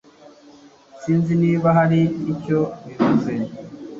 Sinzi 1.01 1.33
niba 1.41 1.67
hari 1.77 1.99
icyo 2.33 2.59
bivuze 2.85 3.31